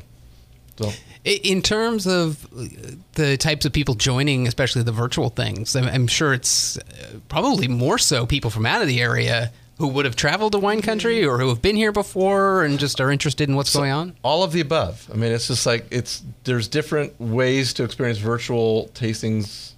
[0.79, 0.91] so
[1.23, 2.65] In terms of uh,
[3.13, 7.99] the types of people joining, especially the virtual things, I'm, sure it's uh, probably more
[7.99, 11.37] so people from out of the area who would have traveled to wine country or
[11.37, 14.15] who have been here before and just are interested in what's going on.
[14.23, 15.09] all of the above.
[15.13, 19.73] I mean, it's just like it's there's different ways to experience virtual tastings,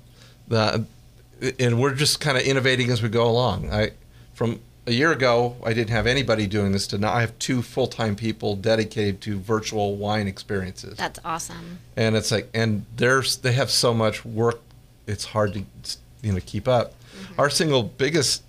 [0.48, 0.82] that,
[1.60, 3.72] and we're just kind of innovating as we go along.
[3.72, 3.92] I
[4.34, 6.88] from a year ago, I didn't have anybody doing this.
[6.88, 10.98] To now, I have two full time people dedicated to virtual wine experiences.
[10.98, 11.80] That's awesome.
[11.98, 14.62] and it's like and there's they have so much work
[15.08, 15.64] it's hard to
[16.22, 17.42] you know keep up mm-hmm.
[17.42, 18.44] our single biggest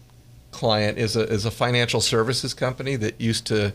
[0.51, 3.73] client is a is a financial services company that used to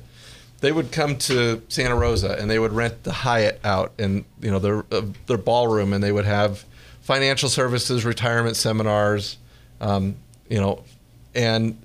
[0.62, 4.52] they would come to Santa Rosa and they would rent the Hyatt out and you
[4.52, 6.66] know their uh, their ballroom and they would have
[7.02, 9.38] financial services retirement seminars
[9.82, 10.16] um,
[10.50, 10.84] you know
[11.34, 11.78] and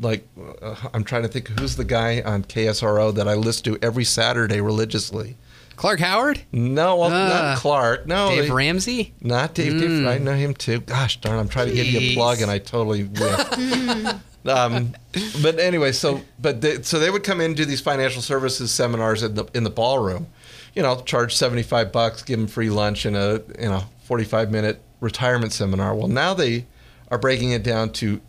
[0.00, 0.26] like
[0.60, 4.04] uh, I'm trying to think who's the guy on KSRO that I listen to every
[4.04, 5.36] Saturday religiously
[5.76, 6.40] Clark Howard?
[6.52, 7.28] no, well, Ah.
[7.52, 8.06] not Clark.
[8.06, 9.14] No, Dave they- Ramsey?
[9.20, 9.80] not Dave.
[9.80, 10.06] Dave.
[10.06, 10.80] I know him too.
[10.80, 13.58] Gosh darn, I'm trying to give you a plug and I totally whiffed.
[14.46, 14.94] um,
[15.42, 18.70] but anyway, so but they, so they would come in and do these financial services
[18.70, 20.26] seminars in the in the ballroom.
[20.74, 24.80] You know, charge 75 bucks, give them free lunch and a you know 45 minute
[25.00, 25.94] retirement seminar.
[25.94, 26.66] Well, now they
[27.10, 28.20] are breaking it down to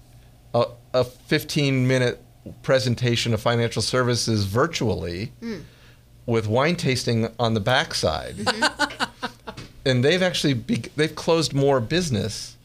[0.54, 2.22] a, a 15 minute
[2.62, 5.32] presentation of financial services virtually
[6.26, 8.36] with wine tasting on the backside.
[8.36, 9.52] Mm-hmm.
[9.86, 12.56] and they've actually be, they've closed more business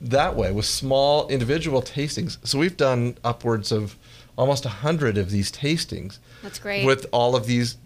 [0.00, 2.36] that way with small individual tastings.
[2.46, 3.96] So we've done upwards of
[4.36, 6.84] almost 100 of these tastings That's great.
[6.84, 7.76] with all of these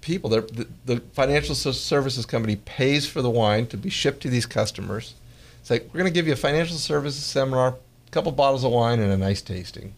[0.00, 0.30] people.
[0.30, 5.14] The, the financial services company pays for the wine to be shipped to these customers.
[5.60, 7.68] It's like, we're going to give you a financial services seminar,
[8.06, 9.94] a couple bottles of wine, and a nice tasting.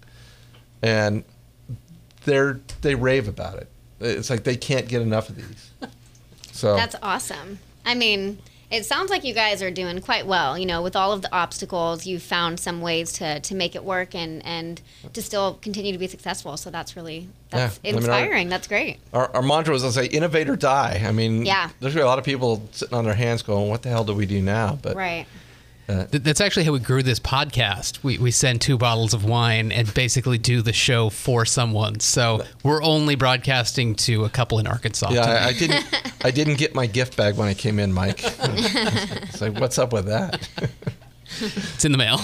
[0.83, 1.25] And
[2.25, 3.69] they're, they rave about it.
[4.01, 5.71] It's like they can't get enough of these.
[6.53, 7.59] So That's awesome.
[7.85, 8.39] I mean,
[8.71, 10.59] it sounds like you guys are doing quite well.
[10.59, 13.83] You know, with all of the obstacles, you've found some ways to, to make it
[13.85, 14.81] work and, and
[15.15, 16.57] to still continue to be successful.
[16.57, 18.49] So that's really that's Yeah, I mean, our- inspiring.
[18.49, 18.99] that's great.
[19.13, 21.03] Our, our mantra was, I say, innovate or die.
[21.07, 21.71] I mean, Yeah.
[21.81, 24.27] there's a lot of people sitting on their hands going, what the hell do we
[24.27, 24.79] do now?
[24.81, 25.27] But Right.
[26.11, 28.03] Th- That's actually how we grew this podcast.
[28.03, 32.01] We, we send two bottles of wine and basically do the show for someone.
[32.01, 35.11] So we're only broadcasting to a couple in Arkansas.
[35.11, 35.23] Yeah.
[35.27, 35.85] I, I didn't.
[36.25, 38.21] I didn't get my gift bag when I came in, Mike.
[38.23, 40.49] it's like, what's up with that?
[41.41, 42.21] It's in the mail.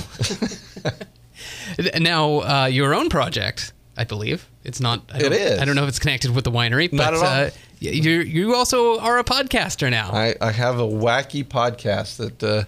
[2.01, 4.49] now, uh, your own project, I believe.
[4.65, 5.03] It's not.
[5.13, 5.61] I It don't- is.
[5.61, 7.25] I don't know if it's connected with the winery, but Not at all.
[7.47, 10.11] Uh, you you also are a podcaster now.
[10.11, 12.65] I, I have a wacky podcast that uh,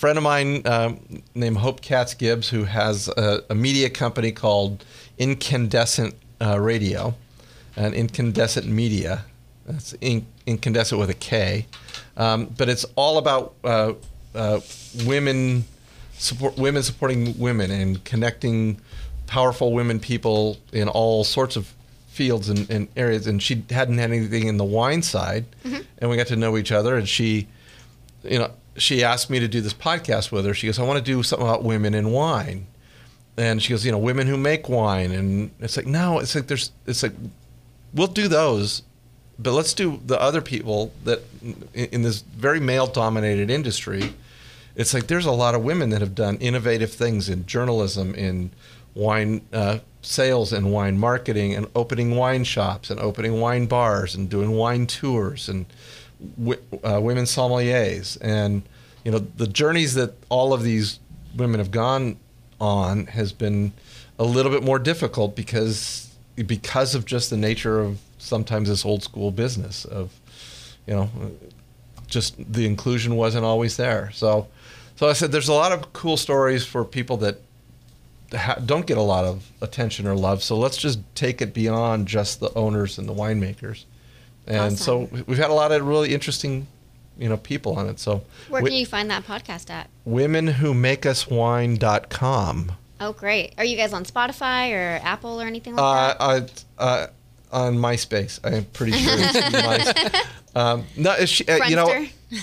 [0.00, 0.98] friend of mine um,
[1.34, 4.82] named Hope Katz Gibbs, who has a, a media company called
[5.18, 7.14] Inkandescent uh, Radio
[7.76, 9.26] and Inkandescent Media.
[9.66, 11.66] That's in, incandescent with a K.
[12.16, 13.92] Um, but it's all about uh,
[14.34, 14.60] uh,
[15.04, 15.64] women
[16.14, 18.80] support women supporting women and connecting
[19.26, 21.74] powerful women people in all sorts of
[22.08, 25.44] fields and, and areas and she hadn't had anything in the wine side
[25.98, 27.46] and we got to know each other and she
[28.24, 30.54] you know she asked me to do this podcast with her.
[30.54, 32.66] She goes i want to do something about women in wine.
[33.36, 35.12] And she goes you know women who make wine.
[35.12, 37.12] And it's like no it's like there's it's like
[37.94, 38.82] we'll do those
[39.38, 41.22] but let's do the other people that
[41.72, 44.14] in, this very male dominated industry
[44.76, 48.50] it's like there's a lot of women that have done innovative things in journalism in
[48.94, 54.28] wine uh, sales and wine marketing and opening wine shops and opening wine bars and
[54.28, 55.66] doing wine tours and
[56.84, 58.18] uh, women sommeliers.
[58.20, 58.62] And
[59.04, 61.00] you know the journeys that all of these
[61.36, 62.16] women have gone
[62.60, 63.72] on has been
[64.18, 66.14] a little bit more difficult because
[66.46, 70.12] because of just the nature of sometimes this old school business of
[70.86, 71.10] you know
[72.06, 74.10] just the inclusion wasn't always there.
[74.12, 74.48] So
[74.96, 77.40] so i said there's a lot of cool stories for people that
[78.32, 80.42] ha- don't get a lot of attention or love.
[80.42, 83.84] So let's just take it beyond just the owners and the winemakers
[84.46, 86.66] and so we've had a lot of really interesting
[87.18, 89.88] you know people on it so Where can you find that podcast at?
[90.08, 92.72] womenwhomakeuswine.com
[93.02, 93.54] Oh, great.
[93.56, 96.22] Are you guys on Spotify or Apple or anything like that?
[96.22, 96.46] Uh,
[96.78, 97.06] uh, uh,
[97.50, 100.12] on MySpace, I'm pretty sure it's
[100.54, 101.88] My, um, no, it's, she- uh, you know,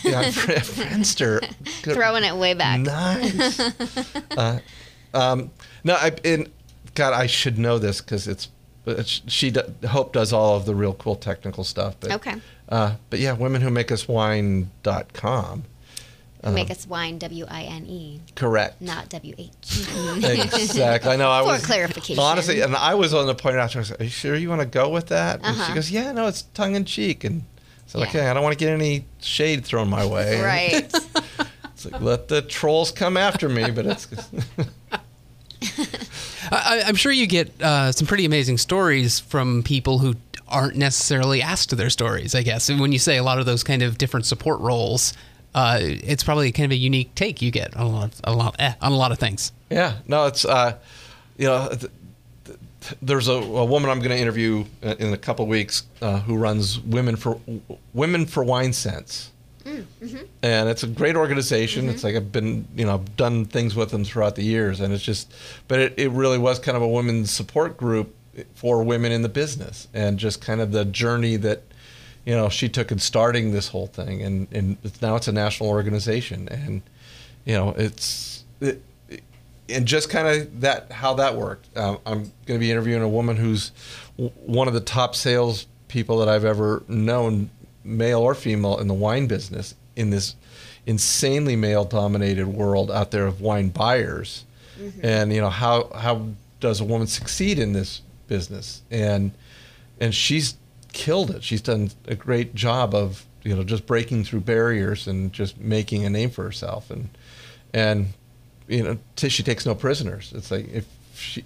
[0.04, 1.42] yeah, Fr- Friendster.
[1.84, 2.80] Good- Throwing it way back.
[2.80, 3.60] Nice.
[4.36, 4.60] uh,
[5.14, 5.52] um,
[5.84, 6.48] no, I, in,
[6.96, 8.48] God, I should know this because it's,
[8.88, 9.54] it's she
[9.90, 11.96] Hope does all of the real cool technical stuff.
[12.00, 12.36] But, Okay.
[12.70, 15.64] Uh, but yeah, women who make us wine.com.
[16.50, 18.82] Make us wine, W I N E, Correct.
[18.82, 19.52] not W H.
[20.24, 21.12] exactly.
[21.12, 21.30] I know.
[21.30, 22.24] I For was clarification.
[22.24, 23.76] Honestly, and I was on the point out.
[23.76, 25.68] I was, "Are you sure you want to go with that?" And she Uh-huh.
[25.72, 27.44] she goes, "Yeah, no, it's tongue in cheek." And
[27.88, 28.06] so, Yeah.
[28.06, 30.40] okay, I don't want to get any shade thrown my way.
[30.56, 30.90] right.
[31.74, 34.08] It's like let the trolls come after me, but it's
[36.52, 40.16] I, I'm sure you get uh, some pretty amazing stories from people who
[40.48, 42.34] aren't necessarily asked to their stories.
[42.36, 45.14] I guess and when you say a lot of those kind of different support roles,
[45.56, 48.56] uh, it's probably kind of a unique take you get on a lot, a lot,
[48.60, 49.52] eh, on a lot of things.
[49.70, 49.96] yeah.
[50.08, 50.78] No, it's uh,
[51.38, 51.68] you know.
[51.70, 51.90] Th- th-
[53.02, 56.38] there's a, a woman I'm going to interview uh, in a couple weeks uh, who
[56.38, 57.42] runs Women for
[57.94, 59.32] Women for Wine Sense.
[59.68, 60.24] Mm, mm-hmm.
[60.44, 61.90] and it's a great organization.
[61.90, 62.08] It's mm-hmm.
[62.08, 65.34] like I've been, you know, done things with them throughout the years, and it's just,
[65.68, 68.16] but it, it really was kind of a women's support group
[68.56, 71.64] for women in the business, and just kind of the journey that,
[72.26, 75.34] you know, she took in starting this whole thing, and and it's, now it's a
[75.34, 76.82] national organization, and
[77.46, 78.46] you know, it's.
[78.62, 78.82] It,
[79.70, 81.76] and just kind of that how that worked.
[81.78, 83.72] Um, I'm going to be interviewing a woman who's
[84.18, 87.50] w- one of the top sales people that I've ever known,
[87.88, 90.36] male or female, in the wine business in this
[90.86, 94.46] insanely male dominated world out there of wine buyers.
[94.80, 95.00] Mm-hmm.
[95.04, 96.28] And you know how how
[96.60, 98.84] does a woman succeed in this business?
[98.92, 99.32] And
[100.00, 100.56] and she's
[100.94, 101.44] killed it.
[101.44, 106.06] She's done a great job of you know just breaking through barriers and just making
[106.06, 106.92] a name for herself.
[106.92, 107.10] And
[107.74, 108.08] and
[108.68, 110.32] you know t- she takes no prisoners.
[110.36, 111.44] It's like if she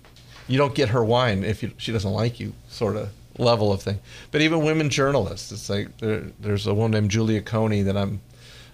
[0.48, 3.82] you don't get her wine if you, she doesn't like you, sort of level of
[3.82, 4.00] thing.
[4.32, 8.22] But even women journalists, it's like there, there's a woman named Julia Coney that I'm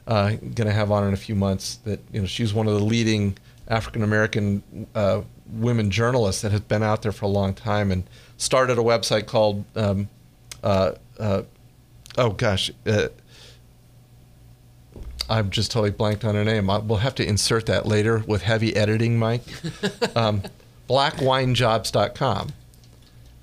[0.08, 1.76] uh, going to have on in a few months.
[1.84, 6.62] That you know she's one of the leading African American uh, women journalists that has
[6.62, 8.04] been out there for a long time and
[8.38, 10.10] started a website called um,
[10.64, 11.44] uh, uh,
[12.18, 12.72] oh gosh.
[12.86, 13.08] Uh,
[15.30, 16.70] I've just totally blanked on her name.
[16.70, 19.44] I, we'll have to insert that later with heavy editing, Mike.
[20.16, 20.42] um,
[20.90, 22.54] blackwinejobs.com.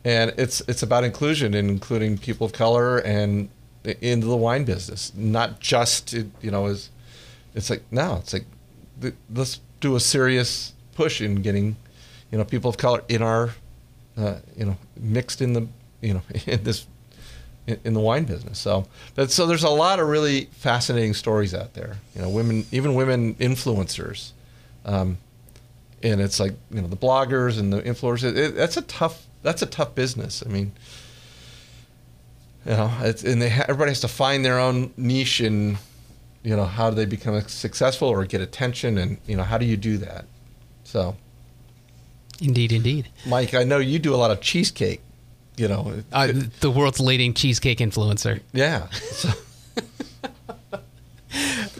[0.05, 3.49] And it's it's about inclusion and including people of color and
[3.85, 6.91] into the wine business, not just you know as
[7.55, 8.45] it's like no, it's like
[9.33, 11.77] let's do a serious push in getting
[12.31, 13.51] you know people of color in our
[14.17, 15.67] uh, you know mixed in the
[16.01, 16.87] you know in this
[17.67, 18.59] in, the wine business.
[18.59, 18.87] So,
[19.29, 21.97] so there's a lot of really fascinating stories out there.
[22.15, 24.33] You know, women, even women influencers,
[24.85, 25.19] um,
[26.03, 28.37] and it's like you know the bloggers and the influencers.
[28.37, 29.27] It, that's a tough.
[29.45, 30.43] That's a tough business.
[30.45, 30.73] I mean,
[32.67, 35.77] you know, and they ha- everybody has to find their own niche and
[36.43, 39.65] you know how do they become successful or get attention and you know how do
[39.65, 40.25] you do that
[40.85, 41.17] so
[42.41, 43.09] Indeed, indeed.
[43.27, 45.01] mike i know you do a lot of cheesecake
[45.57, 48.41] you know Uh, the world's leading cheesecake influencer.
[48.53, 49.31] yeah so,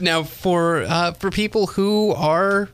[0.01, 2.69] Now, for uh, for people who are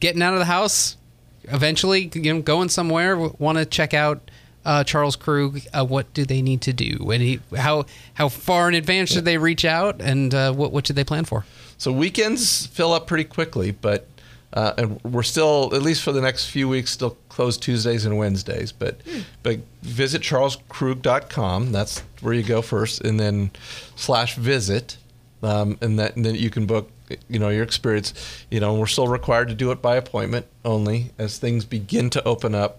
[0.00, 0.96] getting out of the house,
[1.44, 4.30] eventually, you know, going somewhere, want to check out
[4.64, 7.10] uh, Charles Krug, uh, what do they need to do?
[7.10, 10.86] And he, how how far in advance should they reach out, and uh, what what
[10.86, 11.44] should they plan for?
[11.82, 14.06] so weekends fill up pretty quickly but
[14.52, 18.16] uh, and we're still at least for the next few weeks still closed tuesdays and
[18.18, 18.70] wednesdays.
[18.70, 19.00] But
[19.42, 23.50] but visit charleskrug.com that's where you go first and then
[23.96, 24.96] slash visit
[25.42, 26.90] um, and, that, and then you can book
[27.28, 28.14] you know your experience
[28.50, 32.22] you know we're still required to do it by appointment only as things begin to
[32.24, 32.78] open up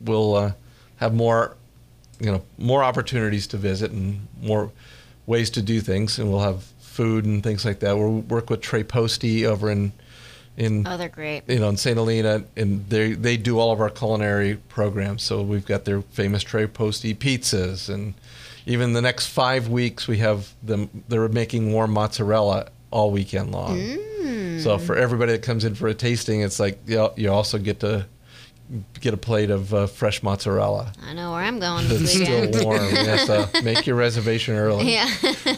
[0.00, 0.52] we'll uh,
[0.96, 1.56] have more
[2.20, 4.70] you know more opportunities to visit and more
[5.26, 8.60] ways to do things and we'll have food and things like that we'll work with
[8.62, 9.92] Tre Posti over in
[10.56, 11.42] in Oh, they're great.
[11.48, 11.96] you know in St.
[11.96, 15.24] Helena, and they they do all of our culinary programs.
[15.24, 18.14] So we've got their famous Tre Posti pizzas, and
[18.66, 21.04] even the next five weeks we have them.
[21.08, 23.98] They're making warm mozzarella all weekend long.
[24.60, 27.80] So for everybody that comes in for a tasting, it's like you you also get
[27.80, 28.06] to
[29.00, 30.92] get a plate of uh, fresh mozzarella.
[31.02, 32.82] I know where I'm going this still warm.
[32.94, 34.92] yeah, so make your reservation early.
[34.92, 35.10] Yeah.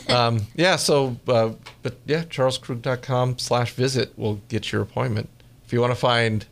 [0.09, 5.29] Um, yeah, so, uh, but yeah, charleskrug.com slash visit will get your appointment.
[5.65, 6.47] If you want to find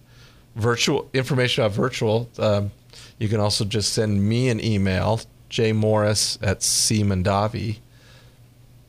[0.55, 2.71] virtual information about virtual, um,
[3.19, 7.79] you can also just send me an email, jmorris at cmondavi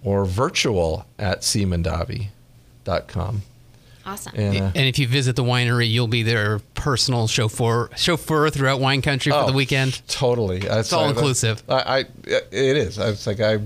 [0.04, 3.42] or virtual at cmondavi.com.
[4.06, 4.34] awesome.
[4.36, 8.80] And, uh, And if you visit the winery, you'll be their personal chauffeur chauffeur throughout
[8.80, 10.02] wine country for Oh, the weekend.
[10.08, 11.64] Totally, it's all inclusive.
[11.68, 12.98] I, I, it is.
[13.00, 13.60] It's like I,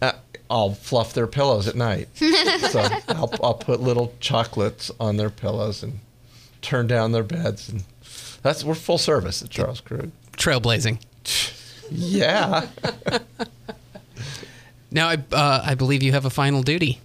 [0.00, 0.12] uh,
[0.50, 2.08] I'll fluff their pillows at night.
[2.14, 5.98] so I'll, I'll put little chocolates on their pillows and
[6.62, 7.84] turn down their beds, and
[8.42, 10.10] that's we're full service at Charles Krug.
[10.38, 11.00] Trailblazing.
[11.90, 12.66] Yeah,
[14.90, 17.00] Now, I uh, I believe you have a final duty.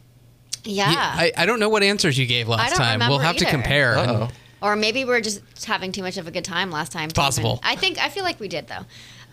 [0.63, 0.89] yeah.
[0.91, 2.99] You- I, I don't know what answers you gave last don't time.
[2.99, 3.97] We'll remember have to compare.
[3.97, 7.09] and- Or maybe we're just having too much of a good time last time.
[7.09, 7.59] Possible.
[7.61, 8.85] even- I think I feel like we did though.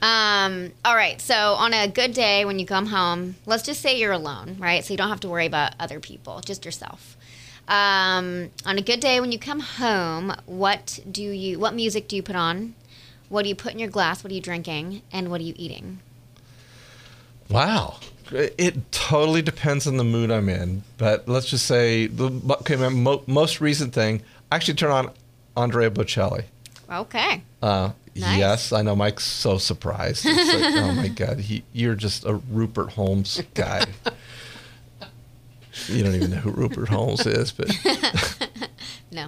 [0.05, 1.21] Um, all right.
[1.21, 4.85] So on a good day when you come home, let's just say you're alone, right?
[4.85, 7.17] So you don't have to worry about other people, just yourself.
[7.69, 11.59] Um, on a good day when you come home, what do you?
[11.61, 12.75] What music do you put on?
[13.31, 14.23] What do you put in your glass?
[14.23, 15.01] What are you drinking?
[15.11, 16.01] And what are you eating?
[17.49, 17.97] wow.
[18.33, 22.89] It totally depends on the mood I'm in, but let's just say the okay, my
[22.89, 24.23] mo- most recent thing.
[24.53, 25.11] I actually turn on
[25.57, 26.45] Andrea Bocelli.
[26.93, 27.43] Okay.
[27.61, 28.39] Uh, Nice.
[28.39, 28.95] Yes, I know.
[28.97, 30.25] Mike's so surprised.
[30.25, 33.87] Like, oh my god, he, you're just a Rupert Holmes guy.
[35.87, 37.69] you don't even know who Rupert Holmes is, but
[39.13, 39.27] No,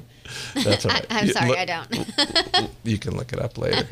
[0.54, 1.06] that's all right.
[1.10, 2.70] I'm sorry, look- I don't.
[2.84, 3.86] You can look it up later.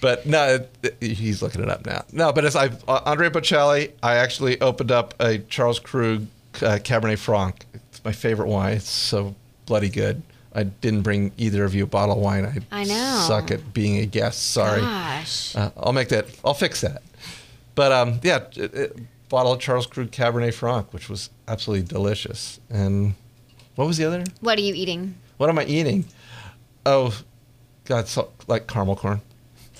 [0.00, 2.04] But no, it- he's looking it up now.
[2.12, 6.78] No, but as I uh, Andre Bocelli, I actually opened up a Charles Krug uh,
[6.82, 7.64] Cabernet Franc.
[7.74, 8.76] It's my favorite wine.
[8.76, 9.34] It's so
[9.66, 10.22] bloody good.
[10.54, 12.44] I didn't bring either of you a bottle of wine.
[12.44, 13.24] I, I know.
[13.26, 14.52] suck at being a guest.
[14.52, 14.80] Sorry.
[14.80, 15.56] Gosh.
[15.56, 16.26] Uh, I'll make that.
[16.44, 17.02] I'll fix that.
[17.74, 18.96] But um, yeah, it,
[19.28, 22.60] bottle of Charles Krug Cabernet Franc, which was absolutely delicious.
[22.70, 23.14] And
[23.74, 24.22] what was the other?
[24.40, 25.16] What are you eating?
[25.36, 26.04] What am I eating?
[26.86, 27.18] Oh,
[27.84, 29.20] God, so, like caramel corn.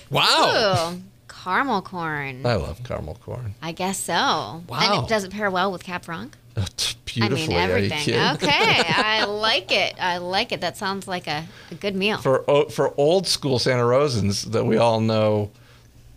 [0.09, 0.93] Wow.
[0.93, 2.45] Ooh, caramel corn.
[2.45, 3.55] I love caramel corn.
[3.61, 4.13] I guess so.
[4.13, 4.63] Wow.
[4.71, 6.37] And it does it pair well with Cab Franc?
[6.57, 7.47] Oh, t- I beautifully.
[7.47, 8.13] mean, Are you everything.
[8.35, 8.49] Okay,
[8.87, 9.95] I like it.
[9.99, 10.61] I like it.
[10.61, 12.17] That sounds like a, a good meal.
[12.17, 15.51] For for old school Santa Rosans that we all know,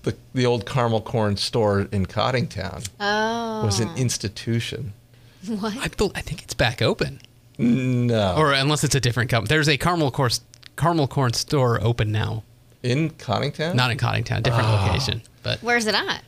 [0.02, 3.64] the the old caramel corn store in Coddingtown oh.
[3.64, 4.92] was an institution.
[5.46, 5.76] what?
[5.76, 7.20] I, I think it's back open,
[7.58, 9.48] No, or unless it's a different company.
[9.48, 10.30] There's a caramel corn
[10.76, 12.44] caramel corn store open now,
[12.82, 13.74] in Coddingtown.
[13.74, 14.86] not in Coddingtown, different Ah.
[14.86, 15.22] location.
[15.42, 16.22] But Where's it at?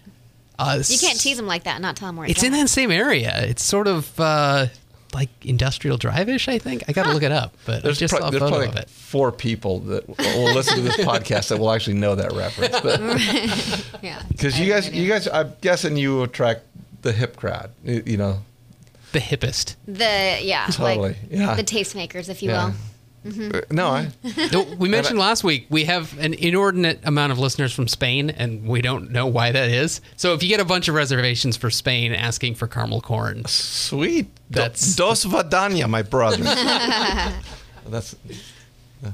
[0.58, 2.52] uh, You can't tease them like that and not tell them where it's, It's in
[2.52, 3.32] that same area.
[3.44, 4.66] It's sort of uh,
[5.14, 6.48] like industrial drive-ish.
[6.48, 8.30] I think I got to look it up, but There's, I just pro- saw a
[8.32, 8.90] there's photo probably of it.
[8.90, 12.80] four people that will listen to this podcast that will actually know that reference.
[12.80, 13.00] But
[14.02, 14.20] Yeah.
[14.28, 16.62] because you guys, no you guys, I'm guessing you attract
[17.02, 17.70] the hip crowd.
[17.84, 18.40] You, you know,
[19.12, 19.76] The hippest.
[19.86, 21.54] The yeah, Totally, like yeah.
[21.54, 22.66] the tastemakers, if you Yeah.
[22.66, 22.74] will.
[23.22, 24.08] Uh, no, I.
[24.50, 28.66] No, we mentioned last week we have an inordinate amount of listeners from Spain, and
[28.66, 30.00] we don't know why that is.
[30.16, 34.28] So if you get a bunch of reservations for Spain asking for caramel corn, Sweet.
[34.48, 36.42] That's- Do- Dos Vadanya, my brother.
[37.86, 38.14] That's
[39.02, 39.12] yeah.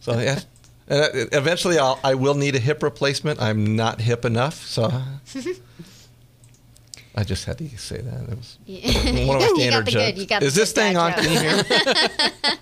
[0.00, 0.40] so yeah.
[0.88, 3.40] Uh, eventually, I'll, I will need a hip replacement.
[3.40, 4.90] I'm not hip enough, so
[7.16, 8.28] I just had to say that.
[8.28, 8.76] It was one
[9.08, 10.04] of my You got standard the jokes.
[10.06, 11.12] good- you got Is this thing on?
[11.12, 11.56] dad Can you hear?
[12.50, 12.50] me?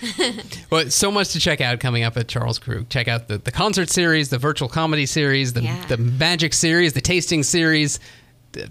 [0.70, 2.88] well, so much to check out coming up at Charles Krug.
[2.88, 5.84] Check out the, the concert series, the virtual comedy series, the Yeah.
[5.86, 7.98] the magic series, the tasting series,
[8.52, 8.68] the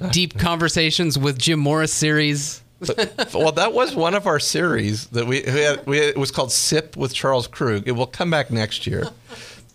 [0.00, 0.08] ah.
[0.10, 2.62] deep conversations with Jim Morris series.
[2.80, 5.86] But- well, that was one of our series that we, we had.
[5.86, 7.86] We, it was called Sip with Charles Krug.
[7.86, 9.08] It will come back next year.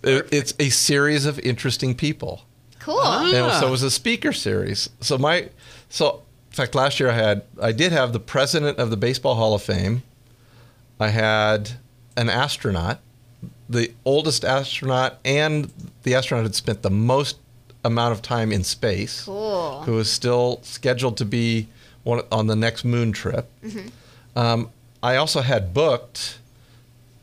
[0.04, 2.44] It- it's a series of interesting people.
[2.82, 3.02] Cool.
[3.02, 3.60] And Ah.
[3.60, 4.90] so it was a speaker series.
[5.02, 5.50] So my,
[5.90, 9.36] so in fact, last year I had, I did have the president of the Baseball
[9.36, 10.04] Hall of Fame.
[11.00, 11.72] I had
[12.18, 13.00] an astronaut,
[13.70, 15.72] the oldest astronaut, and
[16.04, 17.38] the astronaut had spent the most
[17.84, 19.24] amount of time in space.
[19.24, 19.82] Cool.
[19.86, 21.68] Who is still scheduled to be
[22.04, 23.50] one, on the next moon trip.
[24.36, 24.70] Um,
[25.04, 26.38] I also had booked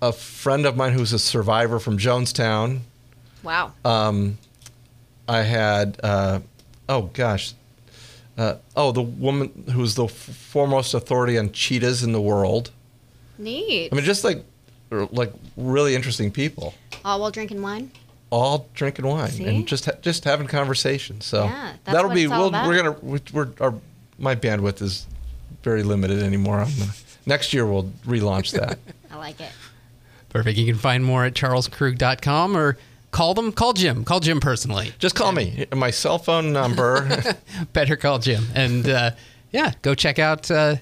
[0.01, 2.81] a friend of mine who's a survivor from Jonestown.
[3.43, 3.73] Wow.
[3.85, 4.39] Um,
[5.29, 6.41] I had, uh,
[6.89, 7.53] oh gosh,
[8.39, 12.71] uh, oh the woman who's the f- foremost authority on cheetahs in the world.
[13.39, 13.91] Neat.
[13.93, 14.45] I mean, just like,
[14.91, 16.75] like really interesting people,
[17.05, 17.91] All while drinking wine.
[18.31, 19.45] all drinking wine See?
[19.45, 21.25] and just ha- just having conversations.
[21.27, 22.25] So Yeah, that's that'll what be.
[22.25, 22.67] it's all We'll, about.
[22.67, 22.97] we're gonna.
[23.03, 23.75] we- We're our
[24.19, 25.07] my bandwidth is
[25.63, 26.59] very limited anymore.
[26.61, 26.91] I'm gonna,
[27.27, 28.79] next year we'll relaunch that.
[29.11, 29.53] I like it.
[30.31, 30.59] Perfect.
[30.59, 32.77] You can find more at charleskrug.com or
[33.11, 33.53] call them.
[33.53, 34.05] Call Jim.
[34.05, 34.93] Call Jim personally.
[34.99, 35.67] just call me.
[35.75, 37.09] My cell phone number.
[37.73, 38.45] Better call Jim.
[38.55, 39.11] And uh,
[39.53, 40.77] yeah, go check out uh,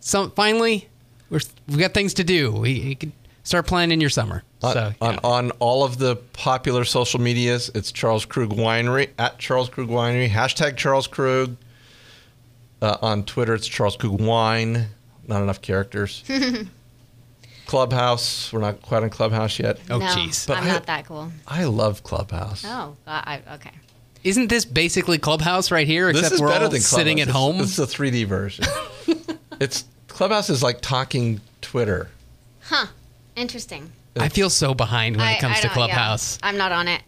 [0.00, 0.30] some.
[0.32, 0.88] Finally,
[1.30, 2.52] we're, we've got things to do.
[2.52, 3.12] We you can
[3.42, 4.42] start planning your summer.
[4.62, 9.38] on, so on, on all of the popular social medias, it's Charles Krug Winery at
[9.38, 11.56] Charles Krug Winery hashtag Charles Krug.
[12.80, 14.88] Uh, on Twitter, it's Charles Krug Wine.
[15.28, 16.24] Not enough characters.
[17.76, 19.78] Clubhouse, we're not quite on Clubhouse yet.
[19.88, 20.46] Oh, no, jeez.
[20.46, 21.32] But I'm I- not that cool.
[21.48, 22.62] I love Clubhouse.
[22.66, 23.70] Oh, I, okay.
[24.22, 26.12] Isn't this basically Clubhouse right here?
[26.12, 27.60] this Except is we're better all than sitting at It's- home.
[27.62, 28.66] It's the 3D version.
[29.58, 32.10] it's Clubhouse is like talking Twitter.
[32.64, 32.88] Huh.
[33.36, 33.90] Interesting.
[34.16, 36.38] I feel so behind when I- it comes to don't- yeah, Clubhouse.
[36.42, 37.00] I'm not on it.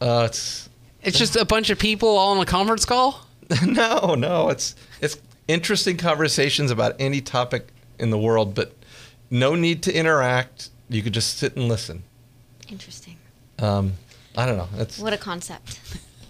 [0.00, 0.70] Uh, it's
[1.02, 3.26] It's just a bunch of people all on a conference call.
[3.66, 4.48] no, no.
[4.48, 8.72] It's it's interesting conversations about any topic in the world, but
[9.30, 10.70] no need to interact.
[10.88, 12.02] You could just sit and listen.
[12.68, 13.16] Interesting.
[13.58, 13.94] Um,
[14.36, 14.68] I don't know.
[14.78, 15.80] It's What a concept.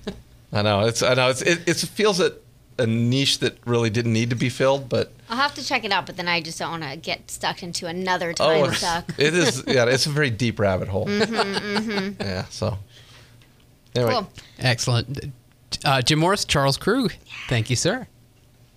[0.52, 2.32] I know it's I know it's it, it feels a,
[2.78, 5.92] a niche that really didn't need to be filled, but I'll have to check it
[5.92, 8.80] out, but then I just don't want to get stuck into another oh, time it's-
[8.80, 9.12] suck.
[9.18, 11.08] it is yeah, it's a very deep rabbit hole.
[11.08, 12.44] Yeah.
[12.50, 12.78] So
[13.94, 14.30] anyway, Cool.
[14.58, 15.32] Excellent.
[15.84, 17.12] Uh, Jim Morris, Charles Krug.
[17.48, 18.06] Thank you, sir.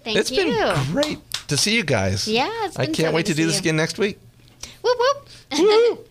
[0.04, 0.44] Thank it's you.
[0.48, 2.28] It's been great to see you guys.
[2.28, 3.62] Yeah, it's I can't wait to to do this you.
[3.62, 4.20] again next week.
[4.82, 5.28] Whoop whoop.